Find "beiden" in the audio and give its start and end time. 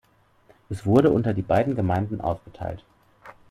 1.43-1.75